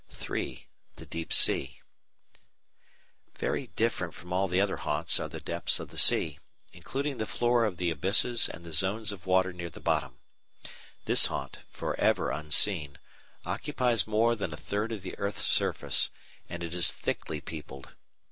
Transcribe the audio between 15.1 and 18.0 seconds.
earth's surface, and it is thickly peopled.